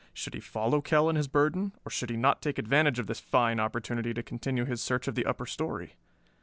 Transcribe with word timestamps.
Should 0.15 0.33
he 0.33 0.39
follow 0.39 0.81
Kell 0.81 1.09
and 1.09 1.15
his 1.15 1.27
burden, 1.27 1.73
or 1.85 1.91
should 1.91 2.09
he 2.09 2.17
not 2.17 2.41
take 2.41 2.57
advantage 2.57 2.97
of 2.97 3.05
this 3.05 3.19
fine 3.19 3.59
opportunity 3.59 4.15
to 4.15 4.23
continue 4.23 4.65
his 4.65 4.81
search 4.81 5.07
of 5.07 5.13
the 5.13 5.27
upper 5.27 5.45
story? 5.45 5.93